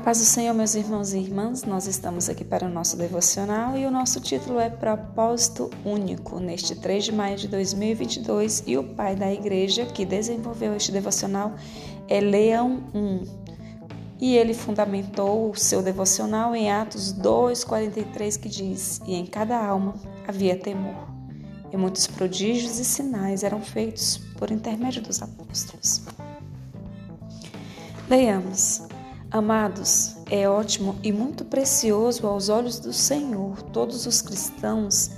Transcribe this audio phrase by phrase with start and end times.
[0.00, 3.86] paz do Senhor, meus irmãos e irmãs, nós estamos aqui para o nosso devocional e
[3.86, 8.64] o nosso título é Propósito Único, neste 3 de maio de 2022.
[8.66, 11.52] E o pai da igreja que desenvolveu este devocional
[12.08, 13.24] é Leão 1.
[14.20, 19.94] E ele fundamentou o seu devocional em Atos 2,43, que diz: E em cada alma
[20.26, 21.06] havia temor,
[21.72, 26.02] e muitos prodígios e sinais eram feitos por intermédio dos apóstolos.
[28.10, 28.93] Leiamos.
[29.34, 35.10] Amados, é ótimo e muito precioso aos olhos do Senhor todos os cristãos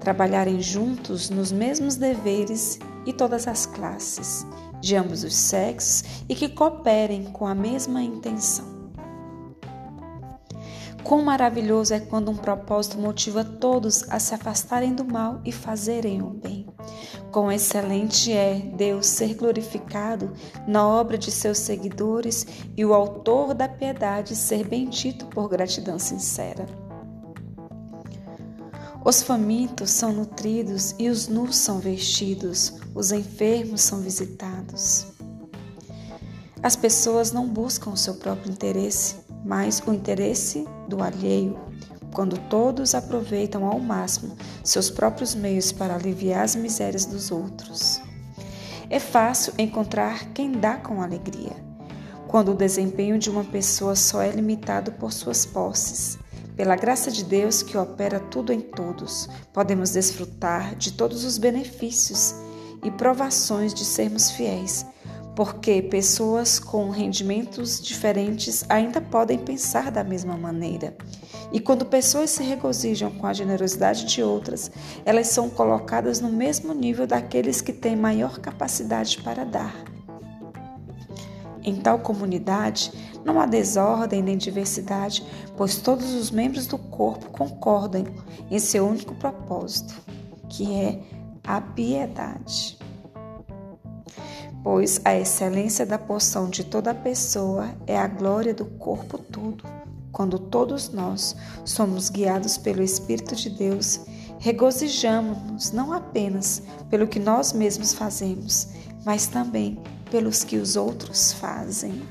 [0.00, 4.44] trabalharem juntos nos mesmos deveres e todas as classes,
[4.80, 8.79] de ambos os sexos e que cooperem com a mesma intenção.
[11.02, 16.22] Quão maravilhoso é quando um propósito motiva todos a se afastarem do mal e fazerem
[16.22, 16.66] o bem.
[17.32, 20.32] Quão excelente é Deus ser glorificado
[20.66, 26.66] na obra de seus seguidores e o autor da piedade ser bendito por gratidão sincera.
[29.02, 35.06] Os famintos são nutridos e os nus são vestidos, os enfermos são visitados.
[36.62, 41.58] As pessoas não buscam o seu próprio interesse, mas o interesse do alheio,
[42.12, 48.02] quando todos aproveitam ao máximo seus próprios meios para aliviar as misérias dos outros.
[48.90, 51.56] É fácil encontrar quem dá com alegria,
[52.28, 56.18] quando o desempenho de uma pessoa só é limitado por suas posses.
[56.56, 62.34] Pela graça de Deus que opera tudo em todos, podemos desfrutar de todos os benefícios
[62.84, 64.84] e provações de sermos fiéis
[65.34, 70.96] porque pessoas com rendimentos diferentes ainda podem pensar da mesma maneira.
[71.52, 74.70] E quando pessoas se regozijam com a generosidade de outras,
[75.04, 79.74] elas são colocadas no mesmo nível daqueles que têm maior capacidade para dar.
[81.62, 82.92] Em tal comunidade,
[83.24, 85.24] não há desordem nem diversidade,
[85.56, 88.04] pois todos os membros do corpo concordam
[88.50, 89.94] em seu único propósito,
[90.48, 91.00] que é
[91.44, 92.79] a piedade
[94.62, 99.64] pois a excelência da porção de toda pessoa é a glória do corpo todo.
[100.12, 104.00] Quando todos nós somos guiados pelo Espírito de Deus,
[104.38, 108.68] regozijamos-nos não apenas pelo que nós mesmos fazemos,
[109.04, 109.78] mas também
[110.10, 112.02] pelos que os outros fazem.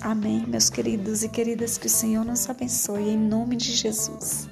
[0.00, 4.48] Amém, meus queridos e queridas, que o Senhor nos abençoe em nome de Jesus.